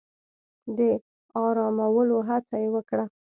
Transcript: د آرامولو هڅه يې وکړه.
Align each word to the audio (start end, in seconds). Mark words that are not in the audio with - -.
د 0.77 0.79
آرامولو 1.45 2.17
هڅه 2.29 2.55
يې 2.63 2.69
وکړه. 2.75 3.05